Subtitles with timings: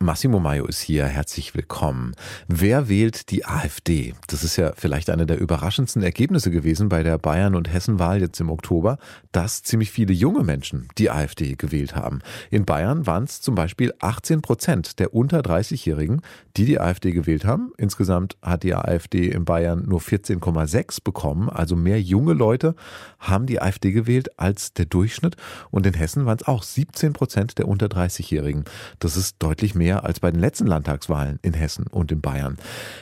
[0.00, 2.14] Massimo Maio ist hier, herzlich willkommen.
[2.46, 4.14] Wer wählt die AfD?
[4.28, 8.38] Das ist ja vielleicht eine der überraschendsten Ergebnisse gewesen bei der Bayern- und Hessenwahl jetzt
[8.38, 8.98] im Oktober,
[9.32, 12.20] dass ziemlich viele junge Menschen die AfD gewählt haben.
[12.48, 16.22] In Bayern waren es zum Beispiel 18 Prozent der unter 30-Jährigen,
[16.56, 17.72] die die AfD gewählt haben.
[17.76, 22.76] Insgesamt hat die AfD in Bayern nur 14,6 bekommen, also mehr junge Leute
[23.18, 25.36] haben die AfD gewählt als der Durchschnitt.
[25.72, 28.64] Und in Hessen waren es auch 17 Prozent der unter 30-Jährigen.
[29.00, 32.58] Das ist deutlich mehr mehr als bei den letzten Landtagswahlen in Hessen und in Bayern.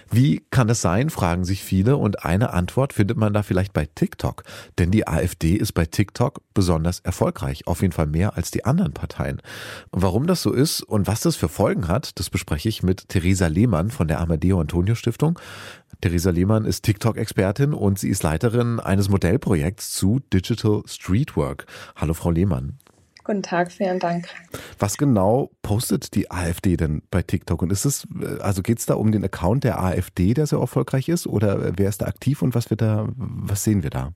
[0.09, 3.89] Wie kann das sein, fragen sich viele und eine Antwort findet man da vielleicht bei
[3.93, 4.45] TikTok.
[4.79, 8.93] Denn die AfD ist bei TikTok besonders erfolgreich, auf jeden Fall mehr als die anderen
[8.93, 9.43] Parteien.
[9.91, 13.49] Warum das so ist und was das für Folgen hat, das bespreche ich mit Theresa
[13.49, 15.41] Lehmann von der Amadeo Antonio Stiftung.
[16.03, 21.67] Theresa Lehmann ist TikTok-Expertin und sie ist Leiterin eines Modellprojekts zu Digital Streetwork.
[21.97, 22.79] Hallo, Frau Lehmann.
[23.27, 24.29] Guten Tag, vielen Dank.
[24.79, 27.61] Was genau postet die AfD denn bei TikTok?
[27.61, 28.07] Und ist es,
[28.39, 31.27] also geht es da um den Account der AfD, der so erfolgreich ist?
[31.27, 34.13] Oder wer ist da aktiv und was wird da, was sehen wir da?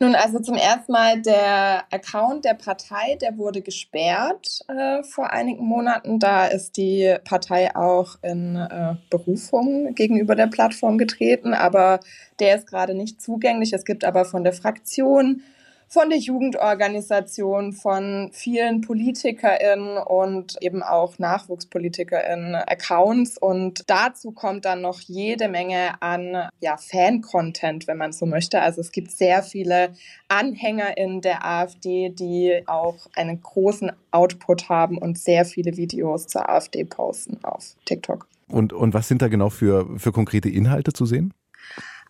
[0.00, 5.66] Nun, also zum ersten Mal der Account der Partei, der wurde gesperrt äh, vor einigen
[5.66, 6.18] Monaten.
[6.18, 12.00] Da ist die Partei auch in äh, Berufung gegenüber der Plattform getreten, aber
[12.40, 13.74] der ist gerade nicht zugänglich.
[13.74, 15.42] Es gibt aber von der Fraktion
[15.88, 23.38] von der Jugendorganisation, von vielen PolitikerInnen und eben auch NachwuchspolitikerInnen Accounts.
[23.38, 28.60] Und dazu kommt dann noch jede Menge an ja, Fan-Content, wenn man so möchte.
[28.60, 29.94] Also es gibt sehr viele
[30.28, 36.84] AnhängerInnen der AfD, die auch einen großen Output haben und sehr viele Videos zur AfD
[36.84, 38.26] posten auf TikTok.
[38.48, 41.32] Und, und was sind da genau für, für konkrete Inhalte zu sehen?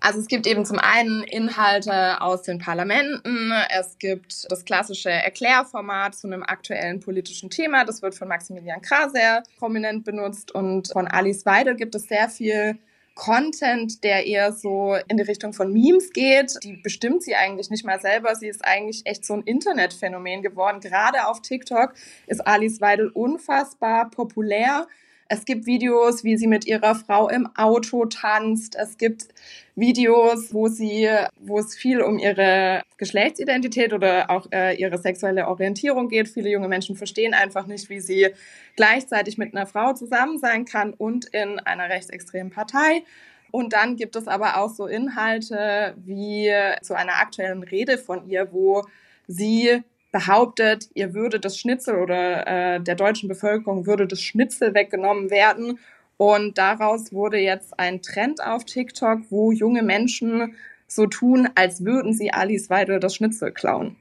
[0.04, 6.14] Also es gibt eben zum einen Inhalte aus den Parlamenten, es gibt das klassische Erklärformat
[6.14, 11.08] zu einem aktuellen politischen Thema, das wird von Maximilian Krah sehr prominent benutzt und von
[11.08, 12.78] Alice Weidel gibt es sehr viel
[13.14, 16.52] Content, der eher so in die Richtung von Memes geht.
[16.62, 18.34] Die bestimmt sie eigentlich nicht mal selber.
[18.34, 20.80] Sie ist eigentlich echt so ein Internetphänomen geworden.
[20.80, 21.94] Gerade auf TikTok
[22.26, 24.86] ist Alice Weidel unfassbar populär.
[25.28, 28.76] Es gibt Videos, wie sie mit ihrer Frau im Auto tanzt.
[28.76, 29.28] Es gibt
[29.74, 31.08] Videos, wo sie,
[31.40, 36.28] wo es viel um ihre Geschlechtsidentität oder auch äh, ihre sexuelle Orientierung geht.
[36.28, 38.28] Viele junge Menschen verstehen einfach nicht, wie sie
[38.76, 43.02] gleichzeitig mit einer Frau zusammen sein kann und in einer rechtsextremen Partei.
[43.50, 46.52] Und dann gibt es aber auch so Inhalte wie
[46.82, 48.82] zu einer aktuellen Rede von ihr, wo
[49.26, 49.82] sie
[50.14, 55.80] behauptet, ihr würde das Schnitzel oder äh, der deutschen Bevölkerung würde das Schnitzel weggenommen werden.
[56.16, 60.54] Und daraus wurde jetzt ein Trend auf TikTok, wo junge Menschen
[60.86, 63.96] so tun, als würden sie Alice Weidel das Schnitzel klauen.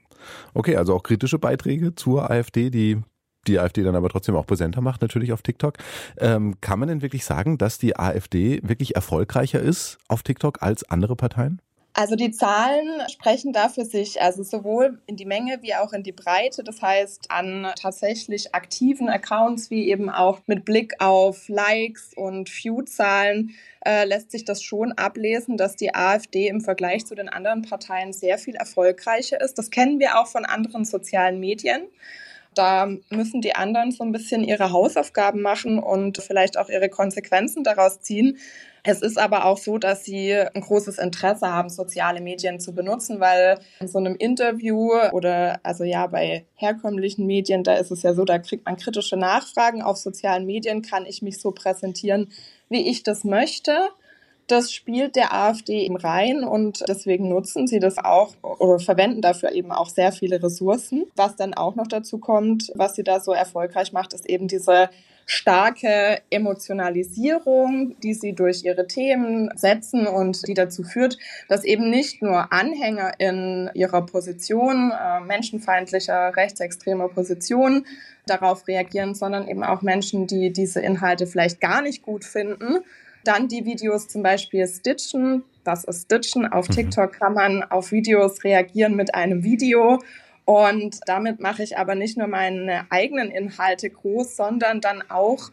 [0.54, 3.02] Okay, also auch kritische Beiträge zur AfD, die
[3.48, 5.74] die AfD dann aber trotzdem auch präsenter macht, natürlich auf TikTok.
[6.16, 10.88] Ähm, kann man denn wirklich sagen, dass die AfD wirklich erfolgreicher ist auf TikTok als
[10.88, 11.60] andere Parteien?
[11.96, 16.02] Also die Zahlen sprechen da für sich, also sowohl in die Menge wie auch in
[16.02, 16.64] die Breite.
[16.64, 23.54] Das heißt, an tatsächlich aktiven Accounts wie eben auch mit Blick auf Likes und View-Zahlen
[23.86, 28.12] äh, lässt sich das schon ablesen, dass die AfD im Vergleich zu den anderen Parteien
[28.12, 29.56] sehr viel erfolgreicher ist.
[29.56, 31.82] Das kennen wir auch von anderen sozialen Medien.
[32.54, 37.64] Da müssen die anderen so ein bisschen ihre Hausaufgaben machen und vielleicht auch ihre Konsequenzen
[37.64, 38.38] daraus ziehen.
[38.86, 43.18] Es ist aber auch so, dass sie ein großes Interesse haben, soziale Medien zu benutzen,
[43.18, 48.12] weil in so einem Interview oder also ja bei herkömmlichen Medien, da ist es ja
[48.12, 49.80] so, da kriegt man kritische Nachfragen.
[49.80, 52.30] Auf sozialen Medien kann ich mich so präsentieren,
[52.68, 53.72] wie ich das möchte.
[54.46, 59.52] Das spielt der AfD eben rein und deswegen nutzen sie das auch oder verwenden dafür
[59.52, 61.06] eben auch sehr viele Ressourcen.
[61.16, 64.90] Was dann auch noch dazu kommt, was sie da so erfolgreich macht, ist eben diese
[65.26, 71.18] starke Emotionalisierung, die sie durch ihre Themen setzen und die dazu führt,
[71.48, 77.86] dass eben nicht nur Anhänger in ihrer Position, äh, menschenfeindlicher, rechtsextremer Position
[78.26, 82.84] darauf reagieren, sondern eben auch Menschen, die diese Inhalte vielleicht gar nicht gut finden,
[83.24, 85.44] dann die Videos zum Beispiel stitchen.
[85.64, 86.46] Das ist Stitchen.
[86.46, 86.74] Auf mhm.
[86.74, 89.98] TikTok kann man auf Videos reagieren mit einem Video
[90.44, 95.50] und damit mache ich aber nicht nur meine eigenen Inhalte groß, sondern dann auch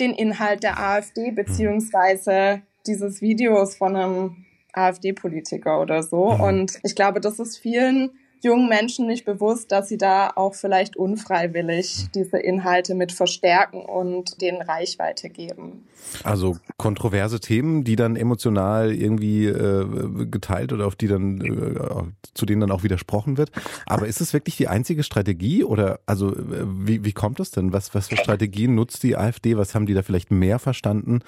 [0.00, 6.32] den Inhalt der AfD beziehungsweise dieses Videos von einem AfD-Politiker oder so.
[6.32, 6.40] Mhm.
[6.40, 8.10] Und ich glaube, das ist vielen
[8.44, 14.40] jungen Menschen nicht bewusst, dass sie da auch vielleicht unfreiwillig diese Inhalte mit verstärken und
[14.40, 15.86] denen Reichweite geben.
[16.24, 22.46] Also kontroverse Themen, die dann emotional irgendwie äh, geteilt oder auf die dann äh, zu
[22.46, 23.50] denen dann auch widersprochen wird.
[23.86, 27.72] Aber ist es wirklich die einzige Strategie oder also äh, wie, wie kommt das denn?
[27.72, 29.56] Was, was für Strategien nutzt die AfD?
[29.56, 31.20] Was haben die da vielleicht mehr verstanden,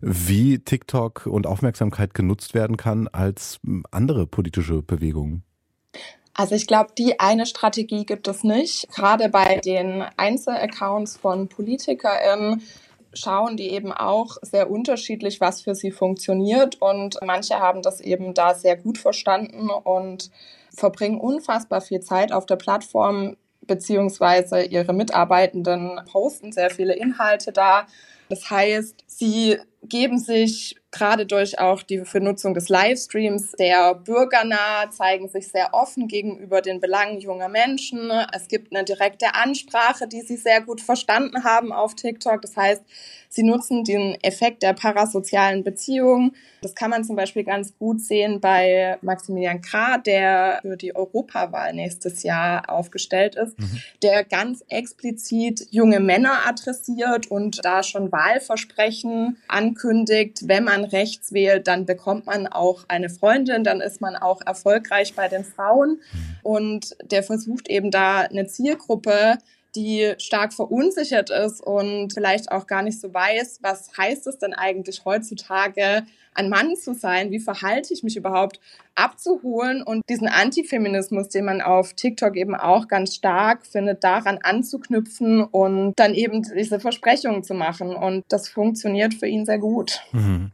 [0.00, 3.60] wie TikTok und Aufmerksamkeit genutzt werden kann als
[3.90, 5.44] andere politische Bewegungen?
[6.34, 8.88] Also ich glaube, die eine Strategie gibt es nicht.
[8.94, 12.62] Gerade bei den Einzelaccounts von PolitikerInnen
[13.14, 16.80] schauen die eben auch sehr unterschiedlich, was für sie funktioniert.
[16.80, 20.30] Und manche haben das eben da sehr gut verstanden und
[20.74, 23.36] verbringen unfassbar viel Zeit auf der Plattform,
[23.66, 27.86] beziehungsweise ihre Mitarbeitenden posten sehr viele Inhalte da.
[28.30, 35.28] Das heißt, sie geben sich gerade durch auch die Vernutzung des Livestreams sehr bürgernah, zeigen
[35.28, 38.10] sich sehr offen gegenüber den Belangen junger Menschen.
[38.32, 42.42] Es gibt eine direkte Ansprache, die sie sehr gut verstanden haben auf TikTok.
[42.42, 42.82] Das heißt,
[43.32, 46.36] sie nutzen den Effekt der parasozialen Beziehungen.
[46.60, 51.72] Das kann man zum Beispiel ganz gut sehen bei Maximilian Krah, der für die Europawahl
[51.72, 53.80] nächstes Jahr aufgestellt ist, mhm.
[54.02, 61.66] der ganz explizit junge Männer adressiert und da schon Wahlversprechen ankündigt, wenn man rechts wählt,
[61.66, 66.00] dann bekommt man auch eine Freundin, dann ist man auch erfolgreich bei den Frauen.
[66.12, 66.36] Mhm.
[66.42, 69.38] Und der versucht eben da eine Zielgruppe,
[69.74, 74.54] die stark verunsichert ist und vielleicht auch gar nicht so weiß, was heißt es denn
[74.54, 76.04] eigentlich heutzutage,
[76.34, 77.30] ein Mann zu sein?
[77.30, 78.60] Wie verhalte ich mich überhaupt
[78.94, 85.42] abzuholen und diesen Antifeminismus, den man auf TikTok eben auch ganz stark findet, daran anzuknüpfen
[85.42, 87.94] und dann eben diese Versprechungen zu machen.
[87.94, 90.00] Und das funktioniert für ihn sehr gut.
[90.12, 90.52] Mhm.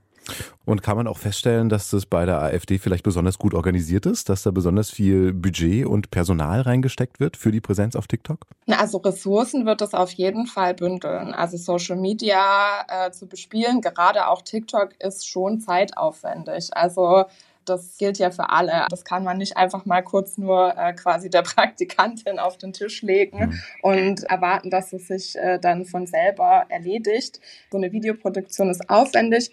[0.64, 4.28] Und kann man auch feststellen, dass das bei der AfD vielleicht besonders gut organisiert ist,
[4.28, 8.40] dass da besonders viel Budget und Personal reingesteckt wird für die Präsenz auf TikTok?
[8.66, 11.32] Also Ressourcen wird es auf jeden Fall bündeln.
[11.32, 16.68] Also Social Media äh, zu bespielen, gerade auch TikTok, ist schon zeitaufwendig.
[16.72, 17.24] Also
[17.68, 18.86] das gilt ja für alle.
[18.90, 23.02] Das kann man nicht einfach mal kurz nur äh, quasi der Praktikantin auf den Tisch
[23.02, 23.60] legen mhm.
[23.82, 27.40] und erwarten, dass es sich äh, dann von selber erledigt.
[27.70, 29.50] So eine Videoproduktion ist aufwendig.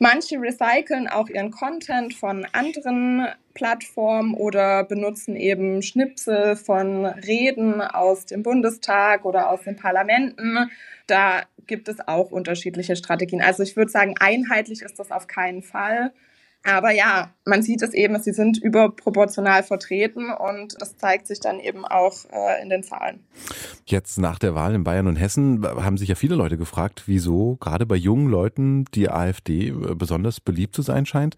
[0.00, 8.24] Manche recyceln auch ihren Content von anderen Plattformen oder benutzen eben Schnipsel von Reden aus
[8.24, 10.70] dem Bundestag oder aus den Parlamenten.
[11.08, 13.42] Da gibt es auch unterschiedliche Strategien.
[13.42, 16.12] Also ich würde sagen, einheitlich ist das auf keinen Fall.
[16.64, 21.60] Aber ja, man sieht es eben, sie sind überproportional vertreten und das zeigt sich dann
[21.60, 23.24] eben auch äh, in den Zahlen.
[23.86, 27.56] Jetzt nach der Wahl in Bayern und Hessen haben sich ja viele Leute gefragt, wieso
[27.56, 31.36] gerade bei jungen Leuten die AfD äh, besonders beliebt zu sein scheint.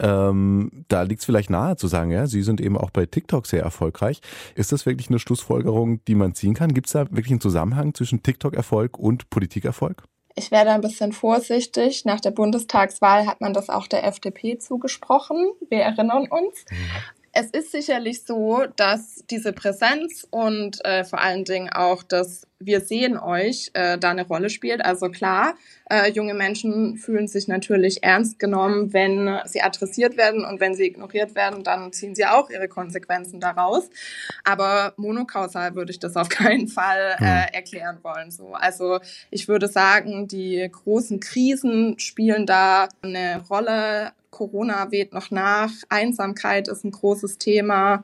[0.00, 3.46] Ähm, da liegt es vielleicht nahe zu sagen, ja, sie sind eben auch bei TikTok
[3.46, 4.20] sehr erfolgreich.
[4.54, 6.72] Ist das wirklich eine Schlussfolgerung, die man ziehen kann?
[6.72, 10.04] Gibt es da wirklich einen Zusammenhang zwischen TikTok-Erfolg und Politikerfolg?
[10.36, 12.04] Ich werde ein bisschen vorsichtig.
[12.04, 15.52] Nach der Bundestagswahl hat man das auch der FDP zugesprochen.
[15.68, 16.64] Wir erinnern uns.
[16.70, 16.76] Mhm.
[17.32, 22.80] Es ist sicherlich so, dass diese Präsenz und äh, vor allen Dingen auch das Wir
[22.80, 24.84] sehen euch äh, da eine Rolle spielt.
[24.84, 25.54] Also klar,
[25.90, 30.84] äh, junge Menschen fühlen sich natürlich ernst genommen, wenn sie adressiert werden und wenn sie
[30.84, 33.90] ignoriert werden, dann ziehen sie auch ihre Konsequenzen daraus.
[34.44, 37.54] Aber monokausal würde ich das auf keinen Fall äh, hm.
[37.54, 38.30] erklären wollen.
[38.30, 39.00] So, also
[39.30, 46.66] ich würde sagen, die großen Krisen spielen da eine Rolle Corona weht noch nach, Einsamkeit
[46.66, 48.02] ist ein großes Thema.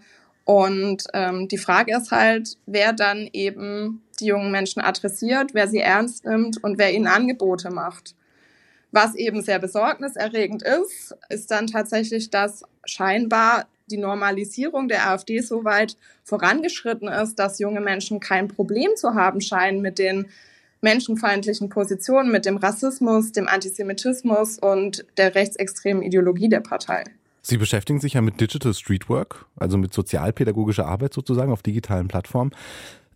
[0.51, 5.79] Und ähm, die Frage ist halt, wer dann eben die jungen Menschen adressiert, wer sie
[5.79, 8.17] ernst nimmt und wer ihnen Angebote macht.
[8.91, 15.63] Was eben sehr besorgniserregend ist, ist dann tatsächlich, dass scheinbar die Normalisierung der AfD so
[15.63, 20.27] weit vorangeschritten ist, dass junge Menschen kein Problem zu haben scheinen mit den
[20.81, 27.05] menschenfeindlichen Positionen, mit dem Rassismus, dem Antisemitismus und der rechtsextremen Ideologie der Partei.
[27.43, 32.53] Sie beschäftigen sich ja mit Digital Streetwork, also mit sozialpädagogischer Arbeit sozusagen auf digitalen Plattformen.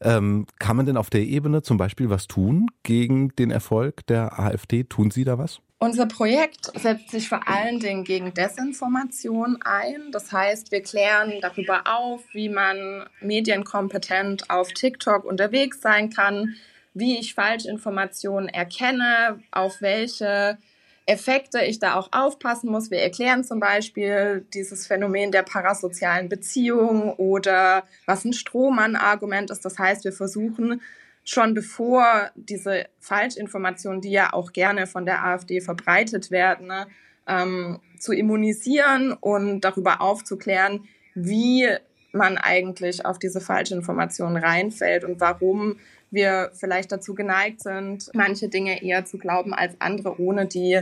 [0.00, 4.38] Ähm, kann man denn auf der Ebene zum Beispiel was tun gegen den Erfolg der
[4.38, 4.84] AfD?
[4.84, 5.60] Tun Sie da was?
[5.78, 10.10] Unser Projekt setzt sich vor allen Dingen gegen Desinformation ein.
[10.12, 16.54] Das heißt, wir klären darüber auf, wie man medienkompetent auf TikTok unterwegs sein kann,
[16.94, 20.58] wie ich Falschinformationen erkenne, auf welche
[21.06, 22.90] Effekte ich da auch aufpassen muss.
[22.90, 29.64] Wir erklären zum Beispiel dieses Phänomen der parasozialen Beziehung oder was ein Strohmann-Argument ist.
[29.64, 30.80] Das heißt, wir versuchen
[31.25, 36.87] schon bevor diese Falschinformationen, die ja auch gerne von der AfD verbreitet werden, ne,
[37.26, 41.68] ähm, zu immunisieren und darüber aufzuklären, wie
[42.12, 45.78] man eigentlich auf diese falsche Information reinfällt und warum
[46.14, 50.80] wir vielleicht dazu geneigt sind, manche Dinge eher zu glauben als andere, ohne die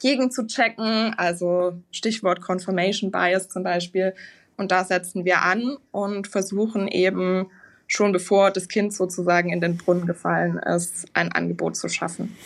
[0.00, 1.14] gegen zu checken.
[1.16, 4.14] Also Stichwort Confirmation Bias zum Beispiel.
[4.56, 7.46] Und da setzen wir an und versuchen eben
[7.86, 12.36] schon bevor das Kind sozusagen in den Brunnen gefallen ist, ein Angebot zu schaffen.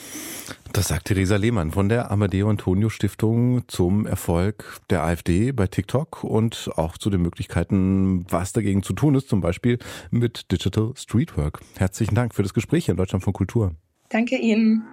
[0.78, 6.23] Das sagt Theresa Lehmann von der Amadeo Antonio Stiftung zum Erfolg der AfD bei TikTok
[6.23, 9.80] und auch zu den Möglichkeiten, was dagegen zu tun ist, zum Beispiel
[10.12, 11.62] mit Digital Streetwork.
[11.76, 13.75] Herzlichen Dank für das Gespräch in Deutschland von Kultur.
[14.11, 14.85] Danke Ihnen.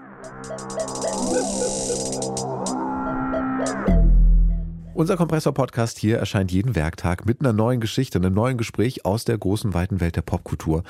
[4.95, 9.37] Unser Kompressor-Podcast hier erscheint jeden Werktag mit einer neuen Geschichte, einem neuen Gespräch aus der
[9.37, 10.83] großen, weiten Welt der Popkultur.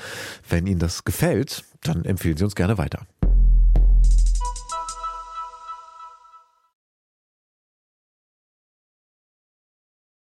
[0.48, 3.06] Wenn Ihnen das gefällt, dann empfehlen Sie uns gerne weiter.